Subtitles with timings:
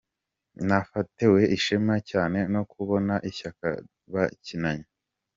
[0.67, 3.67] Natewe ishema cyane no kubona ishyaka
[4.13, 4.87] bakinanye.